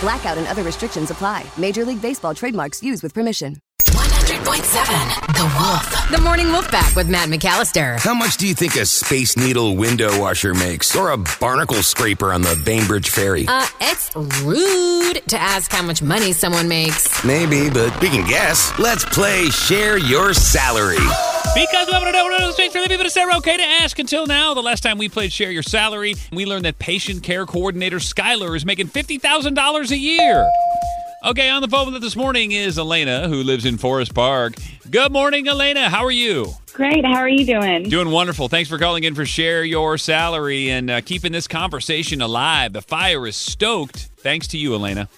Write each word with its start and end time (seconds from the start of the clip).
Blackout 0.00 0.38
and 0.38 0.46
other 0.46 0.62
restrictions 0.62 1.10
apply. 1.10 1.44
Major 1.56 1.84
League 1.84 2.00
Baseball 2.00 2.34
trademarks 2.34 2.82
used 2.82 3.02
with 3.02 3.12
permission. 3.14 3.56
100.7 3.86 5.26
The 5.34 5.58
Wolf. 5.58 6.10
The 6.10 6.20
Morning 6.20 6.48
Wolf 6.52 6.68
Pack 6.70 6.94
with 6.94 7.08
Matt 7.08 7.28
McAllister. 7.28 7.98
How 7.98 8.14
much 8.14 8.36
do 8.36 8.46
you 8.46 8.54
think 8.54 8.76
a 8.76 8.84
Space 8.86 9.36
Needle 9.36 9.76
window 9.76 10.20
washer 10.20 10.54
makes? 10.54 10.94
Or 10.94 11.10
a 11.10 11.18
barnacle 11.40 11.82
scraper 11.82 12.32
on 12.32 12.42
the 12.42 12.60
Bainbridge 12.64 13.10
Ferry? 13.10 13.46
Uh, 13.48 13.66
it's 13.80 14.14
rude 14.44 15.22
to 15.28 15.38
ask 15.38 15.72
how 15.72 15.82
much 15.82 16.02
money 16.02 16.32
someone 16.32 16.68
makes. 16.68 17.24
Maybe, 17.24 17.70
but 17.70 17.98
we 18.00 18.08
can 18.08 18.26
guess. 18.28 18.78
Let's 18.78 19.04
play 19.04 19.46
Share 19.46 19.96
Your 19.98 20.34
Salary. 20.34 20.98
Because 21.58 21.88
we 21.88 21.92
want 21.94 22.06
to 22.06 22.12
know 22.12 22.22
what 22.22 22.38
those 22.38 22.54
things 22.54 22.72
for 22.72 22.80
the 22.80 22.86
people 22.86 23.02
to 23.02 23.10
say 23.10 23.22
are 23.22 23.36
okay 23.38 23.56
to 23.56 23.62
ask 23.64 23.98
until 23.98 24.28
now. 24.28 24.54
The 24.54 24.62
last 24.62 24.80
time 24.80 24.96
we 24.96 25.08
played 25.08 25.32
Share 25.32 25.50
Your 25.50 25.64
Salary, 25.64 26.14
we 26.30 26.46
learned 26.46 26.66
that 26.66 26.78
patient 26.78 27.24
care 27.24 27.46
coordinator 27.46 27.96
Skylar 27.96 28.54
is 28.54 28.64
making 28.64 28.86
$50,000 28.86 29.90
a 29.90 29.98
year. 29.98 30.48
Okay, 31.24 31.50
on 31.50 31.60
the 31.60 31.66
phone 31.66 31.86
with 31.86 31.96
us 31.96 32.00
this 32.00 32.14
morning 32.14 32.52
is 32.52 32.78
Elena, 32.78 33.28
who 33.28 33.42
lives 33.42 33.64
in 33.64 33.76
Forest 33.76 34.14
Park. 34.14 34.54
Good 34.88 35.10
morning, 35.10 35.48
Elena. 35.48 35.90
How 35.90 36.04
are 36.04 36.12
you? 36.12 36.52
Great. 36.74 37.04
How 37.04 37.16
are 37.16 37.28
you 37.28 37.44
doing? 37.44 37.88
Doing 37.88 38.10
wonderful. 38.12 38.48
Thanks 38.48 38.70
for 38.70 38.78
calling 38.78 39.02
in 39.02 39.16
for 39.16 39.26
Share 39.26 39.64
Your 39.64 39.98
Salary 39.98 40.70
and 40.70 40.88
uh, 40.88 41.00
keeping 41.00 41.32
this 41.32 41.48
conversation 41.48 42.22
alive. 42.22 42.72
The 42.72 42.82
fire 42.82 43.26
is 43.26 43.34
stoked. 43.34 44.10
Thanks 44.18 44.46
to 44.48 44.58
you, 44.58 44.74
Elena. 44.74 45.08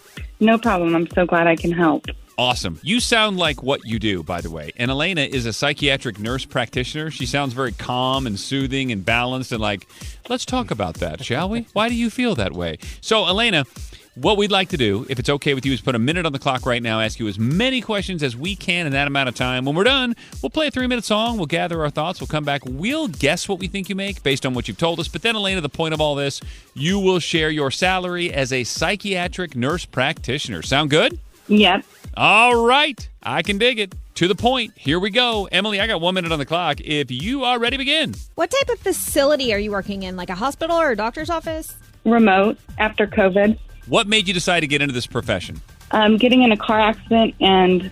No 0.40 0.56
problem. 0.56 0.96
I'm 0.96 1.06
so 1.10 1.26
glad 1.26 1.46
I 1.46 1.56
can 1.56 1.70
help. 1.70 2.06
Awesome. 2.40 2.80
You 2.82 3.00
sound 3.00 3.36
like 3.36 3.62
what 3.62 3.84
you 3.84 3.98
do, 3.98 4.22
by 4.22 4.40
the 4.40 4.50
way. 4.50 4.72
And 4.78 4.90
Elena 4.90 5.20
is 5.20 5.44
a 5.44 5.52
psychiatric 5.52 6.18
nurse 6.18 6.46
practitioner. 6.46 7.10
She 7.10 7.26
sounds 7.26 7.52
very 7.52 7.72
calm 7.72 8.26
and 8.26 8.40
soothing 8.40 8.90
and 8.92 9.04
balanced 9.04 9.52
and 9.52 9.60
like, 9.60 9.86
let's 10.30 10.46
talk 10.46 10.70
about 10.70 10.94
that, 11.00 11.22
shall 11.22 11.50
we? 11.50 11.66
Why 11.74 11.90
do 11.90 11.94
you 11.94 12.08
feel 12.08 12.34
that 12.36 12.54
way? 12.54 12.78
So, 13.02 13.26
Elena, 13.26 13.66
what 14.14 14.38
we'd 14.38 14.50
like 14.50 14.70
to 14.70 14.78
do, 14.78 15.04
if 15.10 15.18
it's 15.18 15.28
okay 15.28 15.52
with 15.52 15.66
you, 15.66 15.74
is 15.74 15.82
put 15.82 15.94
a 15.94 15.98
minute 15.98 16.24
on 16.24 16.32
the 16.32 16.38
clock 16.38 16.64
right 16.64 16.82
now, 16.82 16.98
ask 16.98 17.20
you 17.20 17.28
as 17.28 17.38
many 17.38 17.82
questions 17.82 18.22
as 18.22 18.34
we 18.38 18.56
can 18.56 18.86
in 18.86 18.92
that 18.92 19.06
amount 19.06 19.28
of 19.28 19.34
time. 19.34 19.66
When 19.66 19.74
we're 19.74 19.84
done, 19.84 20.16
we'll 20.42 20.48
play 20.48 20.68
a 20.68 20.70
three 20.70 20.86
minute 20.86 21.04
song, 21.04 21.36
we'll 21.36 21.44
gather 21.44 21.82
our 21.82 21.90
thoughts, 21.90 22.22
we'll 22.22 22.28
come 22.28 22.44
back, 22.44 22.62
we'll 22.64 23.08
guess 23.08 23.50
what 23.50 23.58
we 23.58 23.68
think 23.68 23.90
you 23.90 23.94
make 23.94 24.22
based 24.22 24.46
on 24.46 24.54
what 24.54 24.66
you've 24.66 24.78
told 24.78 24.98
us. 24.98 25.08
But 25.08 25.20
then, 25.20 25.36
Elena, 25.36 25.60
the 25.60 25.68
point 25.68 25.92
of 25.92 26.00
all 26.00 26.14
this, 26.14 26.40
you 26.72 27.00
will 27.00 27.18
share 27.18 27.50
your 27.50 27.70
salary 27.70 28.32
as 28.32 28.50
a 28.50 28.64
psychiatric 28.64 29.54
nurse 29.54 29.84
practitioner. 29.84 30.62
Sound 30.62 30.88
good? 30.88 31.18
Yep. 31.48 31.84
All 32.16 32.66
right. 32.66 33.08
I 33.22 33.42
can 33.42 33.58
dig 33.58 33.78
it. 33.78 33.94
To 34.16 34.28
the 34.28 34.34
point. 34.34 34.74
Here 34.76 35.00
we 35.00 35.08
go. 35.08 35.48
Emily, 35.50 35.80
I 35.80 35.86
got 35.86 36.02
one 36.02 36.14
minute 36.14 36.30
on 36.30 36.38
the 36.38 36.44
clock. 36.44 36.78
If 36.82 37.10
you 37.10 37.42
are 37.44 37.58
ready, 37.58 37.78
begin. 37.78 38.14
What 38.34 38.50
type 38.50 38.68
of 38.68 38.78
facility 38.78 39.50
are 39.54 39.58
you 39.58 39.70
working 39.70 40.02
in? 40.02 40.14
Like 40.14 40.28
a 40.28 40.34
hospital 40.34 40.76
or 40.76 40.90
a 40.90 40.96
doctor's 40.96 41.30
office? 41.30 41.74
Remote 42.04 42.58
after 42.76 43.06
COVID. 43.06 43.58
What 43.86 44.06
made 44.08 44.28
you 44.28 44.34
decide 44.34 44.60
to 44.60 44.66
get 44.66 44.82
into 44.82 44.92
this 44.92 45.06
profession? 45.06 45.62
Um, 45.92 46.18
getting 46.18 46.42
in 46.42 46.52
a 46.52 46.56
car 46.58 46.78
accident 46.78 47.34
and 47.40 47.90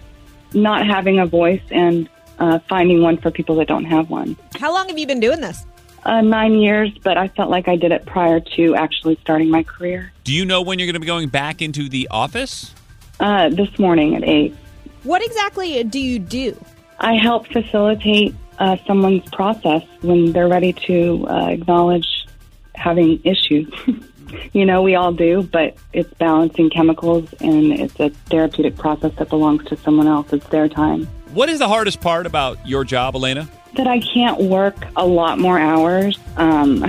not 0.52 0.86
having 0.86 1.18
a 1.18 1.24
voice 1.24 1.62
and 1.70 2.10
uh, 2.38 2.58
finding 2.68 3.00
one 3.00 3.16
for 3.16 3.30
people 3.30 3.56
that 3.56 3.68
don't 3.68 3.86
have 3.86 4.10
one. 4.10 4.36
How 4.60 4.70
long 4.70 4.86
have 4.88 4.98
you 4.98 5.06
been 5.06 5.20
doing 5.20 5.40
this? 5.40 5.64
Uh, 6.04 6.20
nine 6.20 6.54
years, 6.54 6.90
but 7.02 7.16
I 7.16 7.28
felt 7.28 7.48
like 7.48 7.68
I 7.68 7.76
did 7.76 7.90
it 7.90 8.04
prior 8.04 8.40
to 8.56 8.74
actually 8.74 9.16
starting 9.22 9.48
my 9.48 9.62
career. 9.62 10.12
Do 10.24 10.34
you 10.34 10.44
know 10.44 10.60
when 10.60 10.78
you're 10.78 10.86
going 10.86 10.92
to 10.94 11.00
be 11.00 11.06
going 11.06 11.30
back 11.30 11.62
into 11.62 11.88
the 11.88 12.06
office? 12.10 12.74
Uh, 13.20 13.48
this 13.48 13.78
morning 13.78 14.14
at 14.14 14.22
8. 14.22 14.54
What 15.02 15.24
exactly 15.24 15.82
do 15.82 15.98
you 15.98 16.20
do? 16.20 16.56
I 17.00 17.14
help 17.14 17.46
facilitate 17.48 18.34
uh, 18.58 18.76
someone's 18.86 19.28
process 19.30 19.82
when 20.02 20.32
they're 20.32 20.48
ready 20.48 20.72
to 20.72 21.26
uh, 21.28 21.46
acknowledge 21.48 22.26
having 22.74 23.20
issues. 23.24 23.72
you 24.52 24.64
know, 24.64 24.82
we 24.82 24.94
all 24.94 25.12
do, 25.12 25.42
but 25.42 25.76
it's 25.92 26.12
balancing 26.14 26.70
chemicals 26.70 27.32
and 27.40 27.72
it's 27.72 27.98
a 28.00 28.10
therapeutic 28.30 28.76
process 28.76 29.12
that 29.16 29.28
belongs 29.28 29.64
to 29.66 29.76
someone 29.78 30.06
else. 30.06 30.32
It's 30.32 30.46
their 30.48 30.68
time. 30.68 31.06
What 31.32 31.48
is 31.48 31.58
the 31.58 31.68
hardest 31.68 32.00
part 32.00 32.26
about 32.26 32.66
your 32.66 32.84
job, 32.84 33.14
Elena? 33.14 33.48
That 33.76 33.86
I 33.86 34.00
can't 34.00 34.40
work 34.40 34.76
a 34.96 35.06
lot 35.06 35.38
more 35.38 35.58
hours, 35.58 36.18
um, 36.36 36.84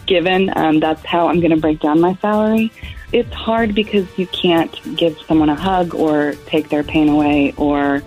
given 0.06 0.50
um, 0.56 0.80
that's 0.80 1.04
how 1.04 1.28
I'm 1.28 1.40
going 1.40 1.50
to 1.50 1.60
break 1.60 1.80
down 1.80 2.00
my 2.00 2.14
salary. 2.16 2.72
It's 3.14 3.32
hard 3.32 3.76
because 3.76 4.06
you 4.18 4.26
can't 4.26 4.96
give 4.96 5.16
someone 5.28 5.48
a 5.48 5.54
hug 5.54 5.94
or 5.94 6.34
take 6.46 6.68
their 6.68 6.82
pain 6.82 7.08
away 7.08 7.54
or 7.56 8.02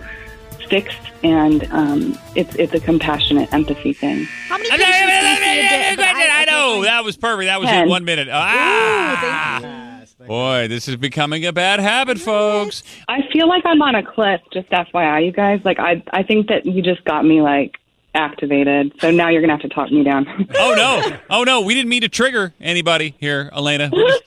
fix, 0.68 0.94
and 1.24 1.64
um, 1.72 2.18
it's 2.36 2.54
it's 2.56 2.74
a 2.74 2.80
compassionate 2.80 3.50
empathy 3.54 3.94
thing. 3.94 4.24
How 4.48 4.58
many 4.58 4.68
patients 4.68 4.84
do 4.84 5.26
you 5.26 5.36
see 5.36 5.60
a 5.62 5.96
day? 5.96 6.28
I 6.30 6.44
know. 6.44 6.82
That 6.82 7.04
was 7.04 7.16
perfect. 7.16 7.46
That 7.46 7.58
was 7.58 7.70
Ten. 7.70 7.84
in 7.84 7.88
one 7.88 8.04
minute. 8.04 8.28
Ah! 8.30 10.04
Boy, 10.26 10.68
this 10.68 10.88
is 10.88 10.96
becoming 10.96 11.46
a 11.46 11.54
bad 11.54 11.80
habit, 11.80 12.18
folks. 12.20 12.82
I 13.08 13.20
feel 13.32 13.48
like 13.48 13.64
I'm 13.64 13.80
on 13.80 13.94
a 13.94 14.02
cliff. 14.02 14.42
Just 14.52 14.68
FYI, 14.68 15.24
you 15.24 15.32
guys. 15.32 15.62
Like 15.64 15.78
I, 15.78 16.02
I 16.10 16.22
think 16.22 16.48
that 16.48 16.66
you 16.66 16.82
just 16.82 17.02
got 17.04 17.24
me 17.24 17.40
like 17.40 17.78
activated. 18.18 18.92
So 19.00 19.10
now 19.10 19.28
you're 19.28 19.40
gonna 19.40 19.54
have 19.54 19.62
to 19.62 19.68
talk 19.68 19.90
me 19.90 20.02
down. 20.02 20.26
Oh 20.58 20.74
no! 20.74 21.16
Oh 21.30 21.44
no! 21.44 21.60
We 21.60 21.74
didn't 21.74 21.88
mean 21.88 22.02
to 22.02 22.08
trigger 22.08 22.52
anybody 22.60 23.14
here, 23.18 23.50
Elena. 23.54 23.90
Just, 23.90 24.22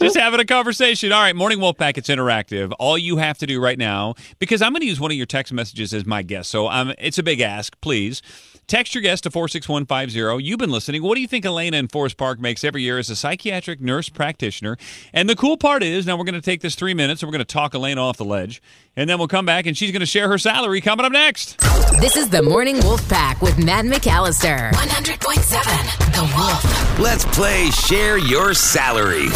just 0.00 0.16
having 0.16 0.40
a 0.40 0.44
conversation. 0.44 1.12
All 1.12 1.20
right, 1.20 1.34
Morning 1.36 1.58
Wolfpack. 1.58 1.98
It's 1.98 2.08
interactive. 2.08 2.72
All 2.78 2.96
you 2.96 3.16
have 3.18 3.38
to 3.38 3.46
do 3.46 3.60
right 3.60 3.78
now, 3.78 4.14
because 4.38 4.62
I'm 4.62 4.72
going 4.72 4.80
to 4.80 4.86
use 4.86 5.00
one 5.00 5.10
of 5.10 5.16
your 5.16 5.26
text 5.26 5.52
messages 5.52 5.92
as 5.92 6.06
my 6.06 6.22
guest. 6.22 6.50
So 6.50 6.68
um, 6.68 6.92
it's 6.98 7.18
a 7.18 7.22
big 7.22 7.40
ask. 7.40 7.78
Please 7.80 8.22
text 8.66 8.94
your 8.94 9.02
guest 9.02 9.24
to 9.24 9.30
four 9.30 9.48
six 9.48 9.68
one 9.68 9.86
five 9.86 10.10
zero. 10.10 10.38
You've 10.38 10.58
been 10.58 10.70
listening. 10.70 11.02
What 11.02 11.14
do 11.14 11.20
you 11.20 11.26
think 11.28 11.44
Elena 11.44 11.76
in 11.76 11.88
Forest 11.88 12.16
Park 12.16 12.40
makes 12.40 12.64
every 12.64 12.82
year 12.82 12.98
as 12.98 13.10
a 13.10 13.16
psychiatric 13.16 13.80
nurse 13.80 14.08
practitioner? 14.08 14.76
And 15.12 15.28
the 15.28 15.36
cool 15.36 15.56
part 15.56 15.82
is 15.82 16.06
now 16.06 16.16
we're 16.16 16.24
going 16.24 16.34
to 16.34 16.40
take 16.40 16.60
this 16.60 16.74
three 16.74 16.94
minutes 16.94 17.22
and 17.22 17.28
we're 17.28 17.32
going 17.32 17.44
to 17.46 17.52
talk 17.52 17.74
Elena 17.74 18.00
off 18.00 18.16
the 18.16 18.24
ledge, 18.24 18.62
and 18.96 19.08
then 19.08 19.18
we'll 19.18 19.28
come 19.28 19.46
back 19.46 19.66
and 19.66 19.76
she's 19.76 19.92
going 19.92 20.00
to 20.00 20.06
share 20.06 20.28
her 20.28 20.38
salary 20.38 20.80
coming 20.80 21.06
up 21.06 21.12
next. 21.12 21.58
This 22.00 22.16
is 22.16 22.28
the 22.28 22.42
Morning 22.42 22.78
Wolf 22.80 23.06
Pack 23.08 23.40
with 23.40 23.56
Matt 23.64 23.84
McAllister. 23.84 24.70
100.7 24.72 26.12
The 26.14 26.36
Wolf. 26.36 26.98
Let's 26.98 27.24
play 27.36 27.70
Share 27.70 28.18
Your 28.18 28.54
Salary. 28.54 29.26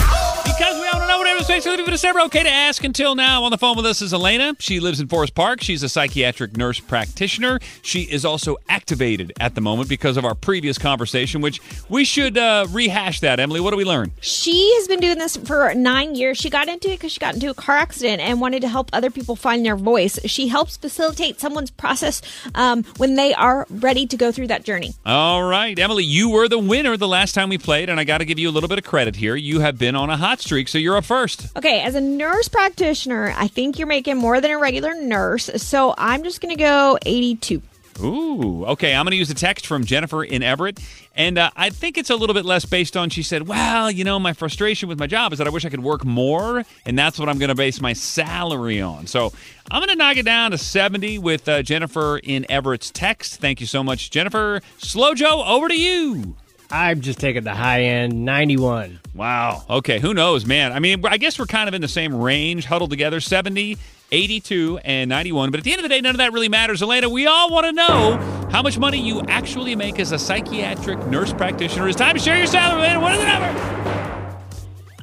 Because 0.44 0.80
we 0.80 0.86
all 0.88 1.06
know 1.08 1.18
what 1.18 1.26
everyone's 1.40 1.64
makes 1.64 1.88
it 1.88 1.92
it's 1.92 2.02
never 2.02 2.20
okay 2.20 2.42
to 2.42 2.50
ask 2.50 2.84
until 2.84 3.14
now. 3.14 3.44
On 3.44 3.50
the 3.50 3.58
phone 3.58 3.76
with 3.76 3.86
us 3.86 4.02
is 4.02 4.12
Elena. 4.12 4.54
She 4.58 4.78
lives 4.78 5.00
in 5.00 5.08
Forest 5.08 5.34
Park. 5.34 5.62
She's 5.62 5.82
a 5.82 5.88
psychiatric 5.88 6.56
nurse 6.56 6.80
practitioner. 6.80 7.60
She 7.82 8.02
is 8.02 8.24
also 8.24 8.56
activated 8.68 9.32
at 9.40 9.54
the 9.54 9.60
moment 9.60 9.88
because 9.88 10.16
of 10.16 10.24
our 10.24 10.34
previous 10.34 10.78
conversation, 10.78 11.40
which 11.40 11.60
we 11.88 12.04
should 12.04 12.36
uh, 12.36 12.66
rehash 12.70 13.20
that. 13.20 13.40
Emily, 13.40 13.60
what 13.60 13.70
do 13.70 13.76
we 13.76 13.84
learn? 13.84 14.12
She 14.20 14.74
has 14.76 14.88
been 14.88 15.00
doing 15.00 15.18
this 15.18 15.36
for 15.36 15.72
nine 15.74 16.14
years. 16.14 16.38
She 16.38 16.50
got 16.50 16.68
into 16.68 16.88
it 16.90 16.96
because 16.96 17.12
she 17.12 17.20
got 17.20 17.34
into 17.34 17.50
a 17.50 17.54
car 17.54 17.76
accident 17.76 18.20
and 18.20 18.40
wanted 18.40 18.60
to 18.62 18.68
help 18.68 18.90
other 18.92 19.10
people 19.10 19.36
find 19.36 19.64
their 19.64 19.76
voice. 19.76 20.18
She 20.26 20.48
helps 20.48 20.76
facilitate 20.76 21.40
someone's 21.40 21.70
process 21.70 22.22
um, 22.54 22.84
when 22.98 23.14
they 23.16 23.32
are 23.34 23.66
ready 23.70 24.06
to 24.06 24.16
go 24.16 24.30
through 24.30 24.48
that 24.48 24.64
journey. 24.64 24.94
All 25.06 25.42
right, 25.42 25.78
Emily, 25.78 26.04
you 26.04 26.30
were 26.30 26.48
the 26.48 26.58
winner 26.58 26.96
the 26.96 27.08
last 27.08 27.34
time 27.34 27.48
we 27.48 27.58
played, 27.58 27.88
and 27.88 27.98
I 27.98 28.04
got 28.04 28.18
to 28.18 28.24
give 28.24 28.38
you 28.38 28.48
a 28.48 28.52
little 28.52 28.68
bit 28.68 28.78
of 28.78 28.84
credit 28.84 29.16
here. 29.16 29.36
You 29.36 29.60
have 29.60 29.78
been 29.78 29.96
on 29.96 30.10
a 30.10 30.16
hot 30.16 30.40
streak, 30.40 30.68
so 30.68 30.78
you're 30.78 30.96
up 30.96 31.04
first. 31.04 31.29
Okay, 31.56 31.80
as 31.80 31.94
a 31.94 32.00
nurse 32.00 32.48
practitioner, 32.48 33.34
I 33.36 33.48
think 33.48 33.78
you're 33.78 33.88
making 33.88 34.16
more 34.16 34.40
than 34.40 34.50
a 34.50 34.58
regular 34.58 34.94
nurse, 34.94 35.50
so 35.56 35.94
I'm 35.96 36.22
just 36.22 36.40
going 36.40 36.54
to 36.56 36.62
go 36.62 36.98
82. 37.04 37.62
Ooh, 38.02 38.64
okay. 38.64 38.94
I'm 38.94 39.04
going 39.04 39.12
to 39.12 39.16
use 39.16 39.30
a 39.30 39.34
text 39.34 39.66
from 39.66 39.84
Jennifer 39.84 40.24
in 40.24 40.42
Everett. 40.42 40.80
And 41.14 41.38
uh, 41.38 41.50
I 41.56 41.70
think 41.70 41.98
it's 41.98 42.08
a 42.08 42.16
little 42.16 42.34
bit 42.34 42.44
less 42.44 42.64
based 42.64 42.96
on, 42.96 43.10
she 43.10 43.22
said, 43.22 43.46
well, 43.46 43.90
you 43.90 44.04
know, 44.04 44.18
my 44.18 44.32
frustration 44.32 44.88
with 44.88 44.98
my 44.98 45.06
job 45.06 45.32
is 45.32 45.38
that 45.38 45.46
I 45.46 45.50
wish 45.50 45.64
I 45.64 45.68
could 45.68 45.82
work 45.82 46.04
more. 46.04 46.64
And 46.86 46.98
that's 46.98 47.18
what 47.18 47.28
I'm 47.28 47.38
going 47.38 47.48
to 47.50 47.54
base 47.54 47.80
my 47.80 47.92
salary 47.92 48.80
on. 48.80 49.06
So 49.06 49.32
I'm 49.70 49.80
going 49.80 49.90
to 49.90 49.96
knock 49.96 50.16
it 50.16 50.24
down 50.24 50.52
to 50.52 50.58
70 50.58 51.18
with 51.18 51.48
uh, 51.48 51.62
Jennifer 51.62 52.18
in 52.18 52.46
Everett's 52.50 52.90
text. 52.90 53.40
Thank 53.40 53.60
you 53.60 53.66
so 53.66 53.84
much, 53.84 54.10
Jennifer. 54.10 54.62
Slow 54.78 55.14
Joe, 55.14 55.44
over 55.44 55.68
to 55.68 55.78
you. 55.78 56.36
I'm 56.70 57.00
just 57.00 57.18
taking 57.18 57.42
the 57.42 57.54
high 57.54 57.82
end, 57.82 58.24
91. 58.24 59.00
Wow. 59.14 59.64
Okay. 59.68 59.98
Who 59.98 60.14
knows, 60.14 60.46
man? 60.46 60.72
I 60.72 60.78
mean, 60.78 61.04
I 61.04 61.16
guess 61.18 61.38
we're 61.38 61.46
kind 61.46 61.68
of 61.68 61.74
in 61.74 61.82
the 61.82 61.88
same 61.88 62.14
range, 62.14 62.64
huddled 62.64 62.90
together 62.90 63.20
70, 63.20 63.76
82, 64.12 64.78
and 64.84 65.08
91. 65.08 65.50
But 65.50 65.58
at 65.58 65.64
the 65.64 65.72
end 65.72 65.80
of 65.80 65.82
the 65.82 65.88
day, 65.88 66.00
none 66.00 66.12
of 66.12 66.18
that 66.18 66.32
really 66.32 66.48
matters. 66.48 66.80
Elena, 66.82 67.08
we 67.08 67.26
all 67.26 67.50
want 67.50 67.66
to 67.66 67.72
know 67.72 68.48
how 68.52 68.62
much 68.62 68.78
money 68.78 69.00
you 69.00 69.20
actually 69.22 69.74
make 69.74 69.98
as 69.98 70.12
a 70.12 70.18
psychiatric 70.18 70.98
nurse 71.06 71.32
practitioner. 71.32 71.88
It's 71.88 71.96
time 71.96 72.14
to 72.14 72.20
share 72.20 72.36
your 72.38 72.46
salary, 72.46 72.82
Elena. 72.84 73.00
What 73.00 73.14
is 73.14 73.20
the 73.20 73.26
number? 73.26 74.36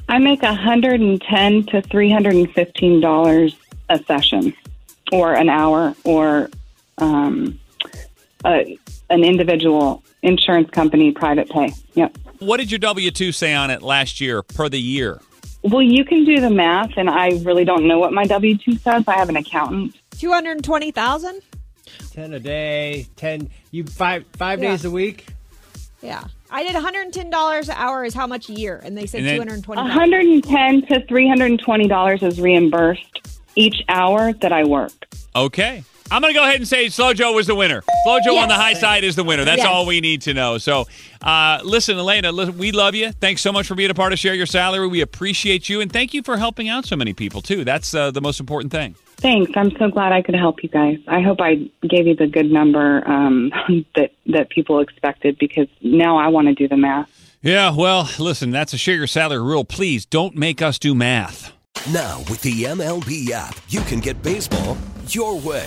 I 0.08 0.18
make 0.18 0.40
110 0.40 1.62
to 1.66 1.82
315 1.82 3.00
dollars 3.00 3.56
a 3.90 4.02
session, 4.04 4.54
or 5.12 5.34
an 5.34 5.48
hour, 5.48 5.94
or 6.04 6.50
um, 6.98 7.58
a, 8.44 8.78
an 9.10 9.24
individual 9.24 10.02
insurance 10.22 10.70
company 10.70 11.12
private 11.12 11.48
pay. 11.48 11.72
Yep. 11.94 12.16
What 12.40 12.58
did 12.58 12.70
your 12.70 12.78
W 12.78 13.10
2 13.10 13.32
say 13.32 13.54
on 13.54 13.70
it 13.70 13.82
last 13.82 14.20
year 14.20 14.42
per 14.42 14.68
the 14.68 14.80
year? 14.80 15.20
Well, 15.62 15.82
you 15.82 16.04
can 16.04 16.24
do 16.24 16.40
the 16.40 16.50
math, 16.50 16.92
and 16.96 17.10
I 17.10 17.30
really 17.42 17.64
don't 17.64 17.88
know 17.88 17.98
what 17.98 18.12
my 18.12 18.24
W 18.24 18.56
two 18.56 18.76
says. 18.76 19.02
I 19.08 19.14
have 19.14 19.28
an 19.28 19.36
accountant. 19.36 19.96
220,000? 20.18 21.40
10 22.12 22.32
a 22.34 22.38
day, 22.40 23.06
10, 23.16 23.50
you 23.72 23.84
five 23.84 24.24
five 24.34 24.62
Yeah. 24.62 24.70
days 24.70 24.84
a 24.84 24.90
week? 24.90 25.26
Yeah. 26.00 26.24
I 26.50 26.62
did 26.62 26.74
$110 26.76 27.68
an 27.68 27.74
hour 27.76 28.04
is 28.04 28.14
how 28.14 28.26
much 28.26 28.48
a 28.48 28.52
year? 28.52 28.80
And 28.84 28.96
they 28.96 29.06
said 29.06 29.18
And 29.20 29.28
then- 29.28 29.36
220 29.36 29.82
110 29.82 30.82
to 30.86 31.04
320 31.06 31.88
dollars 31.88 32.22
is 32.22 32.40
reimbursed 32.40 33.20
each 33.56 33.82
hour 33.88 34.32
that 34.34 34.52
I 34.52 34.64
work. 34.64 34.92
Okay. 35.34 35.82
I'm 36.10 36.22
going 36.22 36.32
to 36.32 36.38
go 36.38 36.44
ahead 36.44 36.56
and 36.56 36.66
say 36.66 36.88
Slow 36.88 37.12
Joe 37.12 37.32
was 37.34 37.46
the 37.46 37.54
winner. 37.54 37.82
Slow 38.04 38.18
Joe 38.24 38.38
on 38.38 38.48
the 38.48 38.54
high 38.54 38.72
side 38.74 39.04
is 39.04 39.14
the 39.16 39.24
winner. 39.24 39.44
That's 39.44 39.58
Yes. 39.58 39.66
all 39.66 39.84
we 39.86 40.00
need 40.00 40.22
to 40.22 40.32
know. 40.34 40.56
So, 40.58 40.86
uh, 41.20 41.60
listen, 41.64 41.98
Elena, 41.98 42.32
listen, 42.32 42.56
we 42.56 42.72
love 42.72 42.94
you. 42.94 43.12
Thanks 43.12 43.42
so 43.42 43.52
much 43.52 43.66
for 43.66 43.74
being 43.74 43.90
a 43.90 43.94
part 43.94 44.12
of 44.12 44.18
Share 44.18 44.34
Your 44.34 44.46
Salary. 44.46 44.86
We 44.88 45.00
appreciate 45.02 45.68
you. 45.68 45.80
And 45.80 45.92
thank 45.92 46.14
you 46.14 46.22
for 46.22 46.36
helping 46.38 46.68
out 46.68 46.86
so 46.86 46.96
many 46.96 47.12
people, 47.12 47.42
too. 47.42 47.64
That's 47.64 47.94
uh, 47.94 48.10
the 48.10 48.20
most 48.22 48.40
important 48.40 48.72
thing. 48.72 48.94
Thanks. 49.18 49.50
I'm 49.56 49.70
so 49.78 49.88
glad 49.88 50.12
I 50.12 50.22
could 50.22 50.36
help 50.36 50.62
you 50.62 50.68
guys. 50.68 50.98
I 51.08 51.20
hope 51.20 51.40
I 51.40 51.56
gave 51.86 52.06
you 52.06 52.14
the 52.14 52.28
good 52.28 52.50
number 52.50 53.06
um, 53.08 53.50
that 53.96 54.12
that 54.26 54.48
people 54.50 54.78
expected 54.80 55.36
because 55.38 55.66
now 55.82 56.16
I 56.16 56.28
want 56.28 56.46
to 56.48 56.54
do 56.54 56.68
the 56.68 56.76
math. 56.76 57.10
Yeah, 57.42 57.74
well, 57.74 58.08
listen, 58.18 58.50
that's 58.50 58.72
a 58.72 58.78
Share 58.78 58.94
Your 58.96 59.06
Salary 59.06 59.42
rule. 59.42 59.64
Please 59.64 60.06
don't 60.06 60.36
make 60.36 60.62
us 60.62 60.78
do 60.78 60.94
math. 60.94 61.52
Now, 61.92 62.18
with 62.28 62.40
the 62.42 62.64
MLB 62.64 63.30
app, 63.30 63.56
you 63.68 63.80
can 63.82 64.00
get 64.00 64.22
baseball 64.22 64.76
your 65.08 65.38
way. 65.38 65.66